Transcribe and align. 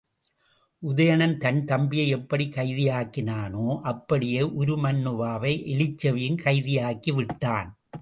உதயணன் 0.83 1.37
தன் 1.37 1.65
தம்பியை 1.65 2.07
எப்படிக் 2.09 2.53
கைதியாக்கினானோ 2.55 3.79
அப்படியே 3.81 4.41
உருமண்ணுவாவை 4.41 5.53
எலிச்செவியும் 5.75 6.41
கைதியாக்கி 6.43 7.13
விட்டான். 7.13 7.79